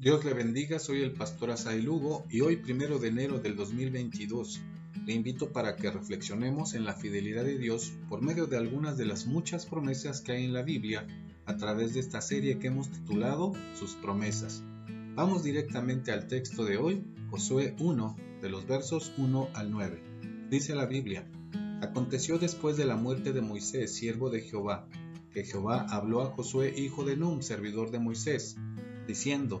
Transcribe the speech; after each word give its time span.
Dios 0.00 0.24
le 0.24 0.32
bendiga, 0.32 0.78
soy 0.78 1.02
el 1.02 1.12
pastor 1.12 1.50
Asai 1.50 1.82
Lugo 1.82 2.24
y 2.30 2.40
hoy, 2.40 2.56
primero 2.56 2.98
de 2.98 3.08
enero 3.08 3.38
del 3.38 3.54
2022, 3.54 4.62
le 5.04 5.12
invito 5.12 5.52
para 5.52 5.76
que 5.76 5.90
reflexionemos 5.90 6.72
en 6.72 6.86
la 6.86 6.94
fidelidad 6.94 7.44
de 7.44 7.58
Dios 7.58 7.92
por 8.08 8.22
medio 8.22 8.46
de 8.46 8.56
algunas 8.56 8.96
de 8.96 9.04
las 9.04 9.26
muchas 9.26 9.66
promesas 9.66 10.22
que 10.22 10.32
hay 10.32 10.46
en 10.46 10.54
la 10.54 10.62
Biblia 10.62 11.06
a 11.44 11.58
través 11.58 11.92
de 11.92 12.00
esta 12.00 12.22
serie 12.22 12.58
que 12.58 12.68
hemos 12.68 12.90
titulado 12.90 13.52
Sus 13.78 13.92
promesas. 13.92 14.62
Vamos 15.16 15.42
directamente 15.42 16.12
al 16.12 16.28
texto 16.28 16.64
de 16.64 16.78
hoy, 16.78 17.04
Josué 17.28 17.74
1, 17.78 18.16
de 18.40 18.48
los 18.48 18.66
versos 18.66 19.12
1 19.18 19.50
al 19.52 19.70
9. 19.70 20.02
Dice 20.48 20.74
la 20.74 20.86
Biblia, 20.86 21.30
Aconteció 21.82 22.38
después 22.38 22.78
de 22.78 22.86
la 22.86 22.96
muerte 22.96 23.34
de 23.34 23.42
Moisés, 23.42 23.92
siervo 23.92 24.30
de 24.30 24.40
Jehová, 24.40 24.88
que 25.34 25.44
Jehová 25.44 25.84
habló 25.90 26.22
a 26.22 26.30
Josué, 26.30 26.72
hijo 26.74 27.04
de 27.04 27.18
Num, 27.18 27.42
servidor 27.42 27.90
de 27.90 27.98
Moisés, 27.98 28.56
diciendo, 29.06 29.60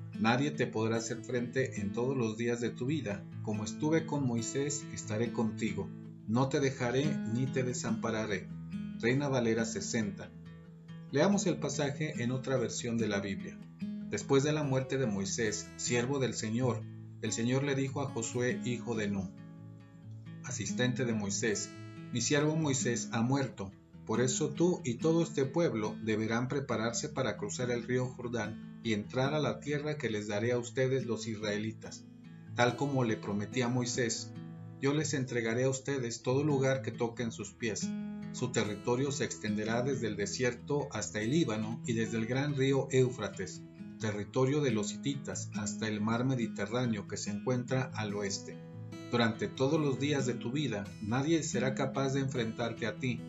Nadie 0.21 0.51
te 0.51 0.67
podrá 0.67 0.97
hacer 0.97 1.23
frente 1.23 1.81
en 1.81 1.93
todos 1.93 2.15
los 2.15 2.37
días 2.37 2.61
de 2.61 2.69
tu 2.69 2.85
vida. 2.85 3.25
Como 3.41 3.63
estuve 3.63 4.05
con 4.05 4.27
Moisés, 4.27 4.85
estaré 4.93 5.31
contigo. 5.31 5.89
No 6.27 6.47
te 6.47 6.59
dejaré 6.59 7.07
ni 7.33 7.47
te 7.47 7.63
desampararé. 7.63 8.47
Reina 8.99 9.29
Valera 9.29 9.65
60. 9.65 10.29
Leamos 11.09 11.47
el 11.47 11.57
pasaje 11.57 12.21
en 12.21 12.29
otra 12.29 12.57
versión 12.57 12.99
de 12.99 13.07
la 13.07 13.19
Biblia. 13.19 13.57
Después 14.11 14.43
de 14.43 14.53
la 14.53 14.61
muerte 14.61 14.99
de 14.99 15.07
Moisés, 15.07 15.67
siervo 15.77 16.19
del 16.19 16.35
Señor, 16.35 16.83
el 17.23 17.31
Señor 17.31 17.63
le 17.63 17.73
dijo 17.73 18.01
a 18.01 18.09
Josué, 18.11 18.61
hijo 18.63 18.95
de 18.95 19.07
Nun, 19.07 19.31
asistente 20.43 21.03
de 21.03 21.13
Moisés, 21.13 21.71
mi 22.13 22.21
siervo 22.21 22.55
Moisés 22.55 23.09
ha 23.11 23.23
muerto, 23.23 23.71
por 24.11 24.19
eso 24.19 24.49
tú 24.49 24.81
y 24.83 24.95
todo 24.95 25.23
este 25.23 25.45
pueblo 25.45 25.95
deberán 26.03 26.49
prepararse 26.49 27.07
para 27.07 27.37
cruzar 27.37 27.71
el 27.71 27.83
río 27.83 28.07
Jordán 28.07 28.81
y 28.83 28.91
entrar 28.91 29.33
a 29.33 29.39
la 29.39 29.61
tierra 29.61 29.97
que 29.97 30.09
les 30.09 30.27
daré 30.27 30.51
a 30.51 30.57
ustedes 30.57 31.05
los 31.05 31.27
israelitas, 31.27 32.03
tal 32.53 32.75
como 32.75 33.05
le 33.05 33.15
prometí 33.15 33.61
a 33.61 33.69
Moisés. 33.69 34.33
Yo 34.81 34.93
les 34.93 35.13
entregaré 35.13 35.63
a 35.63 35.69
ustedes 35.69 36.23
todo 36.23 36.43
lugar 36.43 36.81
que 36.81 36.91
toquen 36.91 37.31
sus 37.31 37.53
pies. 37.53 37.89
Su 38.33 38.51
territorio 38.51 39.13
se 39.13 39.23
extenderá 39.23 39.81
desde 39.81 40.07
el 40.07 40.17
desierto 40.17 40.89
hasta 40.91 41.21
el 41.21 41.31
Líbano 41.31 41.81
y 41.87 41.93
desde 41.93 42.17
el 42.17 42.25
gran 42.25 42.57
río 42.57 42.89
Éufrates, 42.91 43.61
territorio 44.01 44.59
de 44.59 44.71
los 44.71 44.91
hititas, 44.91 45.49
hasta 45.55 45.87
el 45.87 46.01
mar 46.01 46.25
Mediterráneo 46.25 47.07
que 47.07 47.15
se 47.15 47.29
encuentra 47.29 47.89
al 47.95 48.13
oeste. 48.13 48.57
Durante 49.09 49.47
todos 49.47 49.79
los 49.79 49.99
días 49.99 50.25
de 50.25 50.33
tu 50.33 50.51
vida 50.51 50.83
nadie 51.01 51.43
será 51.43 51.75
capaz 51.75 52.13
de 52.13 52.19
enfrentarte 52.19 52.87
a 52.87 52.97
ti. 52.97 53.21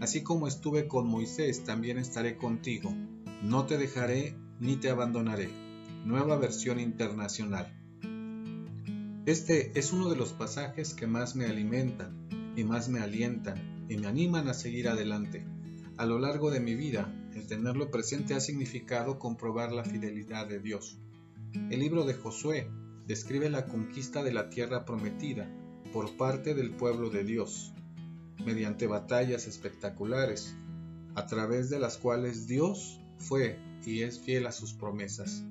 Así 0.00 0.22
como 0.22 0.46
estuve 0.46 0.86
con 0.86 1.08
Moisés, 1.08 1.64
también 1.64 1.98
estaré 1.98 2.36
contigo. 2.36 2.94
No 3.42 3.66
te 3.66 3.78
dejaré 3.78 4.36
ni 4.60 4.76
te 4.76 4.90
abandonaré. 4.90 5.50
Nueva 6.04 6.36
versión 6.36 6.78
internacional. 6.78 7.74
Este 9.26 9.78
es 9.78 9.92
uno 9.92 10.08
de 10.08 10.16
los 10.16 10.32
pasajes 10.32 10.94
que 10.94 11.06
más 11.06 11.34
me 11.36 11.46
alimentan 11.46 12.28
y 12.56 12.64
más 12.64 12.88
me 12.88 13.00
alientan 13.00 13.86
y 13.88 13.96
me 13.96 14.06
animan 14.06 14.48
a 14.48 14.54
seguir 14.54 14.88
adelante. 14.88 15.44
A 15.96 16.06
lo 16.06 16.20
largo 16.20 16.50
de 16.50 16.60
mi 16.60 16.76
vida, 16.76 17.12
el 17.34 17.46
tenerlo 17.46 17.90
presente 17.90 18.34
ha 18.34 18.40
significado 18.40 19.18
comprobar 19.18 19.72
la 19.72 19.84
fidelidad 19.84 20.46
de 20.46 20.60
Dios. 20.60 20.98
El 21.70 21.80
libro 21.80 22.04
de 22.04 22.14
Josué 22.14 22.70
describe 23.06 23.50
la 23.50 23.66
conquista 23.66 24.22
de 24.22 24.32
la 24.32 24.48
tierra 24.48 24.84
prometida 24.84 25.50
por 25.92 26.16
parte 26.16 26.54
del 26.54 26.70
pueblo 26.70 27.10
de 27.10 27.24
Dios, 27.24 27.72
mediante 28.44 28.86
batallas 28.86 29.46
espectaculares, 29.46 30.56
a 31.14 31.26
través 31.26 31.70
de 31.70 31.78
las 31.78 31.96
cuales 31.96 32.46
Dios 32.46 33.00
fue 33.16 33.58
y 33.84 34.02
es 34.02 34.20
fiel 34.20 34.46
a 34.46 34.52
sus 34.52 34.74
promesas. 34.74 35.44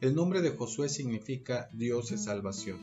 El 0.00 0.14
nombre 0.14 0.42
de 0.42 0.50
Josué 0.50 0.88
significa 0.88 1.68
Dios 1.72 2.10
es 2.12 2.24
salvación, 2.24 2.78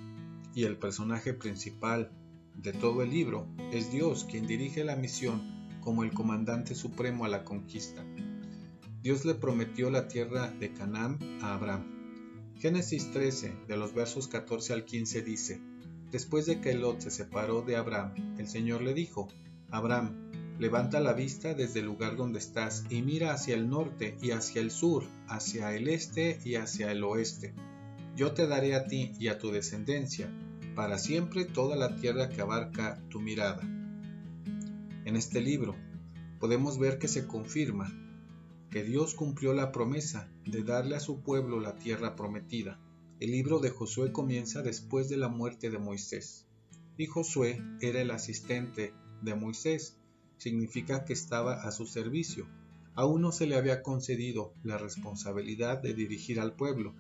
y 0.55 0.63
el 0.63 0.77
personaje 0.77 1.33
principal 1.33 2.11
de 2.55 2.73
todo 2.73 3.03
el 3.03 3.09
libro 3.09 3.47
es 3.71 3.91
Dios 3.91 4.25
quien 4.29 4.47
dirige 4.47 4.83
la 4.83 4.95
misión 4.95 5.41
como 5.81 6.03
el 6.03 6.11
comandante 6.11 6.75
supremo 6.75 7.25
a 7.25 7.29
la 7.29 7.43
conquista. 7.43 8.03
Dios 9.01 9.25
le 9.25 9.35
prometió 9.35 9.89
la 9.89 10.07
tierra 10.07 10.49
de 10.51 10.73
Canaán 10.73 11.19
a 11.41 11.53
Abraham 11.53 11.99
Génesis 12.59 13.09
13, 13.13 13.53
de 13.69 13.77
los 13.77 13.93
versos 13.93 14.27
14 14.27 14.73
al 14.73 14.83
15 14.83 15.21
dice, 15.21 15.61
Después 16.11 16.45
de 16.45 16.59
que 16.59 16.73
Lot 16.73 17.01
se 17.01 17.11
separó 17.11 17.61
de 17.61 17.75
Abraham, 17.75 18.35
el 18.37 18.47
Señor 18.47 18.81
le 18.81 18.93
dijo, 18.93 19.27
Abraham, 19.69 20.31
levanta 20.57 20.99
la 20.99 21.13
vista 21.13 21.53
desde 21.53 21.79
el 21.79 21.85
lugar 21.85 22.15
donde 22.15 22.39
estás 22.39 22.83
y 22.89 23.01
mira 23.01 23.31
hacia 23.31 23.55
el 23.55 23.69
norte 23.69 24.17
y 24.21 24.31
hacia 24.31 24.61
el 24.61 24.71
sur, 24.71 25.03
hacia 25.27 25.73
el 25.75 25.87
este 25.87 26.39
y 26.43 26.55
hacia 26.55 26.91
el 26.91 27.03
oeste. 27.03 27.53
Yo 28.15 28.33
te 28.33 28.47
daré 28.47 28.75
a 28.75 28.87
ti 28.87 29.13
y 29.19 29.27
a 29.27 29.37
tu 29.37 29.51
descendencia 29.51 30.29
para 30.75 30.97
siempre 30.97 31.45
toda 31.45 31.75
la 31.75 31.95
tierra 31.95 32.29
que 32.29 32.41
abarca 32.41 32.99
tu 33.09 33.19
mirada. 33.19 33.61
En 35.05 35.15
este 35.15 35.41
libro 35.41 35.75
podemos 36.39 36.79
ver 36.79 36.99
que 36.99 37.07
se 37.07 37.27
confirma 37.27 37.93
que 38.69 38.83
Dios 38.83 39.13
cumplió 39.13 39.53
la 39.53 39.71
promesa 39.71 40.27
de 40.45 40.63
darle 40.63 40.95
a 40.95 40.99
su 40.99 41.21
pueblo 41.21 41.59
la 41.59 41.75
tierra 41.75 42.15
prometida. 42.15 42.79
El 43.19 43.31
libro 43.31 43.59
de 43.59 43.69
Josué 43.69 44.13
comienza 44.13 44.61
después 44.61 45.09
de 45.09 45.17
la 45.17 45.27
muerte 45.27 45.69
de 45.69 45.77
Moisés. 45.77 46.45
Y 46.95 47.05
Josué 47.05 47.61
era 47.81 47.99
el 47.99 48.11
asistente 48.11 48.93
de 49.21 49.35
Moisés, 49.35 49.97
significa 50.37 51.03
que 51.03 51.11
estaba 51.11 51.63
a 51.63 51.71
su 51.73 51.85
servicio. 51.85 52.47
Aún 52.95 53.21
no 53.21 53.33
se 53.33 53.45
le 53.45 53.57
había 53.57 53.83
concedido 53.83 54.53
la 54.63 54.77
responsabilidad 54.77 55.81
de 55.81 55.93
dirigir 55.93 56.39
al 56.39 56.55
pueblo. 56.55 56.95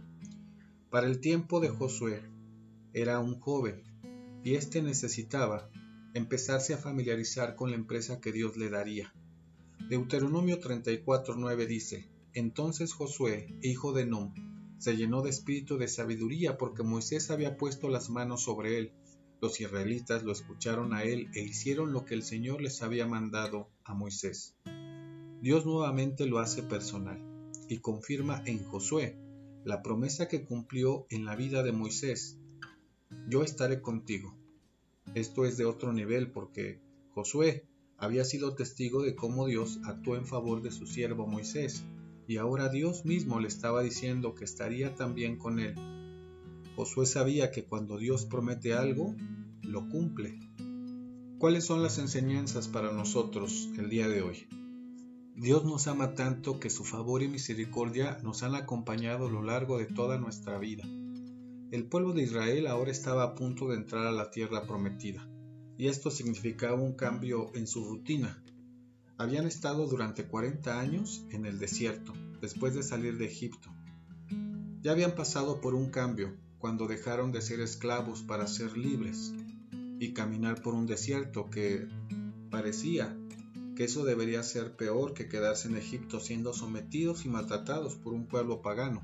Para 0.89 1.07
el 1.07 1.21
tiempo 1.21 1.61
de 1.61 1.69
Josué 1.69 2.21
era 2.91 3.21
un 3.21 3.39
joven 3.39 3.81
y 4.43 4.55
éste 4.55 4.81
necesitaba 4.81 5.69
empezarse 6.13 6.73
a 6.73 6.77
familiarizar 6.77 7.55
con 7.55 7.69
la 7.69 7.77
empresa 7.77 8.19
que 8.19 8.33
Dios 8.33 8.57
le 8.57 8.69
daría. 8.69 9.13
Deuteronomio 9.87 10.59
34:9 10.59 11.65
dice, 11.65 12.09
Entonces 12.33 12.91
Josué, 12.91 13.55
hijo 13.61 13.93
de 13.93 14.05
Num, 14.05 14.33
se 14.79 14.95
llenó 14.95 15.21
de 15.21 15.29
espíritu 15.29 15.77
de 15.77 15.87
sabiduría 15.87 16.57
porque 16.57 16.83
Moisés 16.83 17.29
había 17.29 17.57
puesto 17.57 17.89
las 17.89 18.09
manos 18.09 18.43
sobre 18.43 18.77
él. 18.77 18.93
Los 19.41 19.59
israelitas 19.61 20.23
lo 20.23 20.31
escucharon 20.31 20.93
a 20.93 21.03
él 21.03 21.29
e 21.35 21.41
hicieron 21.41 21.93
lo 21.93 22.05
que 22.05 22.15
el 22.15 22.23
Señor 22.23 22.61
les 22.61 22.81
había 22.81 23.05
mandado 23.05 23.69
a 23.83 23.93
Moisés. 23.93 24.55
Dios 25.41 25.65
nuevamente 25.65 26.25
lo 26.25 26.39
hace 26.39 26.63
personal 26.63 27.21
y 27.67 27.77
confirma 27.77 28.41
en 28.45 28.63
Josué 28.63 29.15
la 29.65 29.81
promesa 29.81 30.27
que 30.27 30.45
cumplió 30.45 31.05
en 31.09 31.25
la 31.25 31.35
vida 31.35 31.61
de 31.61 31.73
Moisés. 31.73 32.37
Yo 33.27 33.43
estaré 33.43 33.81
contigo. 33.81 34.35
Esto 35.13 35.45
es 35.45 35.57
de 35.57 35.65
otro 35.65 35.91
nivel 35.91 36.31
porque 36.31 36.79
Josué 37.13 37.65
había 37.97 38.23
sido 38.23 38.55
testigo 38.55 39.03
de 39.03 39.15
cómo 39.15 39.45
Dios 39.45 39.79
actuó 39.83 40.15
en 40.15 40.25
favor 40.25 40.61
de 40.61 40.71
su 40.71 40.87
siervo 40.87 41.27
Moisés, 41.27 41.83
y 42.29 42.37
ahora 42.37 42.69
Dios 42.69 43.05
mismo 43.05 43.39
le 43.39 43.47
estaba 43.47 43.81
diciendo 43.81 44.35
que 44.35 44.45
estaría 44.45 44.93
también 44.93 45.35
con 45.35 45.59
él. 45.59 45.73
Josué 46.75 47.07
sabía 47.07 47.49
que 47.49 47.65
cuando 47.65 47.97
Dios 47.97 48.25
promete 48.25 48.75
algo, 48.75 49.15
lo 49.63 49.89
cumple. 49.89 50.37
¿Cuáles 51.39 51.65
son 51.65 51.81
las 51.81 51.97
enseñanzas 51.97 52.67
para 52.67 52.91
nosotros 52.91 53.69
el 53.79 53.89
día 53.89 54.07
de 54.07 54.21
hoy? 54.21 54.47
Dios 55.35 55.65
nos 55.65 55.87
ama 55.87 56.13
tanto 56.13 56.59
que 56.59 56.69
su 56.69 56.83
favor 56.83 57.23
y 57.23 57.27
misericordia 57.27 58.19
nos 58.21 58.43
han 58.43 58.53
acompañado 58.53 59.25
a 59.25 59.31
lo 59.31 59.41
largo 59.41 59.79
de 59.79 59.87
toda 59.87 60.19
nuestra 60.19 60.59
vida. 60.59 60.83
El 61.71 61.85
pueblo 61.85 62.13
de 62.13 62.21
Israel 62.21 62.67
ahora 62.67 62.91
estaba 62.91 63.23
a 63.23 63.33
punto 63.33 63.69
de 63.69 63.77
entrar 63.77 64.05
a 64.05 64.11
la 64.11 64.29
tierra 64.29 64.67
prometida 64.67 65.27
y 65.79 65.87
esto 65.87 66.11
significaba 66.11 66.75
un 66.75 66.93
cambio 66.93 67.49
en 67.55 67.65
su 67.65 67.85
rutina. 67.85 68.43
Habían 69.19 69.45
estado 69.45 69.85
durante 69.85 70.23
40 70.23 70.79
años 70.79 71.25
en 71.29 71.45
el 71.45 71.59
desierto, 71.59 72.13
después 72.39 72.73
de 72.73 72.83
salir 72.83 73.17
de 73.17 73.25
Egipto. 73.25 73.69
Ya 74.81 74.93
habían 74.93 75.13
pasado 75.13 75.59
por 75.59 75.75
un 75.75 75.91
cambio 75.91 76.37
cuando 76.57 76.87
dejaron 76.87 77.33
de 77.33 77.41
ser 77.41 77.59
esclavos 77.59 78.23
para 78.23 78.47
ser 78.47 78.77
libres 78.77 79.33
y 79.99 80.13
caminar 80.13 80.61
por 80.61 80.73
un 80.73 80.87
desierto 80.87 81.49
que 81.49 81.85
parecía 82.49 83.13
que 83.75 83.83
eso 83.83 84.05
debería 84.05 84.41
ser 84.41 84.77
peor 84.77 85.13
que 85.13 85.27
quedarse 85.27 85.67
en 85.67 85.75
Egipto 85.75 86.21
siendo 86.21 86.53
sometidos 86.53 87.25
y 87.25 87.27
maltratados 87.27 87.95
por 87.95 88.13
un 88.13 88.25
pueblo 88.25 88.61
pagano. 88.61 89.01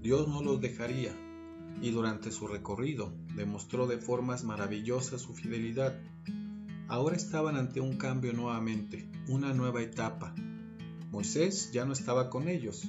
Dios 0.00 0.26
no 0.26 0.42
los 0.42 0.62
dejaría, 0.62 1.12
y 1.82 1.90
durante 1.90 2.30
su 2.30 2.46
recorrido 2.46 3.12
demostró 3.36 3.86
de 3.86 3.98
formas 3.98 4.42
maravillosas 4.42 5.20
su 5.20 5.34
fidelidad. 5.34 5.94
Ahora 6.88 7.16
estaban 7.16 7.56
ante 7.56 7.80
un 7.80 7.96
cambio 7.96 8.32
nuevamente, 8.32 9.08
una 9.28 9.52
nueva 9.52 9.82
etapa. 9.82 10.34
Moisés 11.10 11.70
ya 11.72 11.84
no 11.84 11.92
estaba 11.92 12.30
con 12.30 12.48
ellos, 12.48 12.88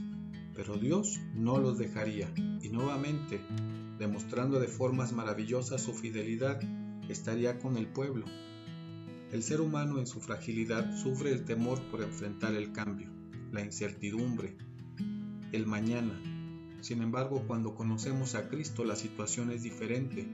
pero 0.53 0.77
Dios 0.77 1.19
no 1.33 1.59
los 1.59 1.77
dejaría 1.77 2.31
y 2.61 2.69
nuevamente, 2.69 3.41
demostrando 3.97 4.59
de 4.59 4.67
formas 4.67 5.13
maravillosas 5.13 5.81
su 5.81 5.93
fidelidad, 5.93 6.59
estaría 7.09 7.59
con 7.59 7.77
el 7.77 7.87
pueblo. 7.87 8.25
El 9.31 9.43
ser 9.43 9.61
humano 9.61 9.99
en 9.99 10.07
su 10.07 10.21
fragilidad 10.21 10.95
sufre 10.97 11.31
el 11.31 11.45
temor 11.45 11.81
por 11.91 12.01
enfrentar 12.01 12.55
el 12.55 12.71
cambio, 12.71 13.09
la 13.51 13.61
incertidumbre, 13.61 14.57
el 15.51 15.65
mañana, 15.65 16.19
sin 16.85 17.01
embargo, 17.01 17.43
cuando 17.47 17.73
conocemos 17.73 18.35
a 18.35 18.47
Cristo 18.47 18.83
la 18.83 18.95
situación 18.95 19.49
es 19.49 19.63
diferente. 19.63 20.27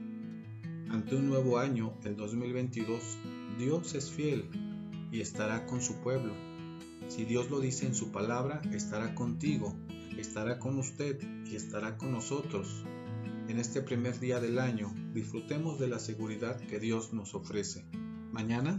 Ante 0.90 1.16
un 1.16 1.26
nuevo 1.26 1.58
año, 1.58 1.94
el 2.04 2.14
2022, 2.14 3.00
Dios 3.58 3.94
es 3.94 4.10
fiel 4.10 4.48
y 5.10 5.20
estará 5.20 5.66
con 5.66 5.82
su 5.82 5.96
pueblo. 5.96 6.32
Si 7.08 7.24
Dios 7.24 7.50
lo 7.50 7.60
dice 7.60 7.86
en 7.86 7.94
su 7.94 8.10
palabra, 8.10 8.62
estará 8.72 9.14
contigo, 9.14 9.74
estará 10.16 10.58
con 10.58 10.78
usted 10.78 11.20
y 11.46 11.56
estará 11.56 11.98
con 11.98 12.12
nosotros. 12.12 12.84
En 13.48 13.58
este 13.58 13.82
primer 13.82 14.18
día 14.18 14.40
del 14.40 14.58
año, 14.58 14.92
disfrutemos 15.12 15.78
de 15.78 15.88
la 15.88 15.98
seguridad 15.98 16.58
que 16.58 16.80
Dios 16.80 17.12
nos 17.12 17.34
ofrece. 17.34 17.84
Mañana, 18.32 18.78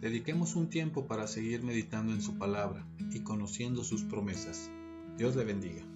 dediquemos 0.00 0.54
un 0.54 0.70
tiempo 0.70 1.06
para 1.06 1.26
seguir 1.26 1.62
meditando 1.62 2.12
en 2.12 2.22
su 2.22 2.38
palabra 2.38 2.86
y 3.10 3.20
conociendo 3.20 3.82
sus 3.82 4.04
promesas. 4.04 4.70
Dios 5.16 5.34
le 5.34 5.44
bendiga. 5.44 5.91